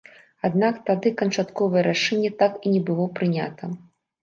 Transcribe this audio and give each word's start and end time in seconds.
Аднак 0.47 0.79
тады 0.87 1.11
канчатковае 1.19 1.83
рашэнне 1.89 2.33
так 2.41 2.59
і 2.65 2.75
не 2.75 2.83
было 2.91 3.09
прынята. 3.23 3.73